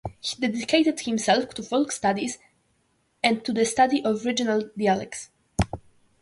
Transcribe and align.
He 0.19 0.35
dedicated 0.39 1.01
himself 1.01 1.53
to 1.53 1.61
folk 1.61 1.91
studies 1.91 2.39
and 3.23 3.45
to 3.45 3.53
the 3.53 3.65
study 3.65 4.03
of 4.03 4.25
regional 4.25 4.67
dialects. 4.75 5.29